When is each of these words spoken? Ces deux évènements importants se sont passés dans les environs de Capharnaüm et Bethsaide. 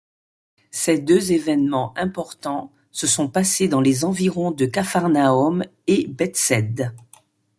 Ces 0.71 0.97
deux 0.97 1.31
évènements 1.31 1.95
importants 1.95 2.71
se 2.89 3.05
sont 3.05 3.27
passés 3.27 3.67
dans 3.67 3.81
les 3.81 4.03
environs 4.03 4.49
de 4.49 4.65
Capharnaüm 4.65 5.63
et 5.85 6.07
Bethsaide. 6.07 6.95